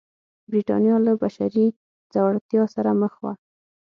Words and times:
برېټانیا 0.49 0.95
له 1.05 1.11
بشپړې 1.21 1.65
ځوړتیا 2.13 2.63
سره 2.75 2.91
مخ 3.01 3.13
وه. 3.23 3.33